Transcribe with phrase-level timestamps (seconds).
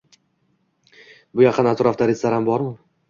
[1.35, 2.73] Bu yaqin atrofda restoran bormi?